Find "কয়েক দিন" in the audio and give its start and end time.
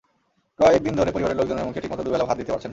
0.59-0.93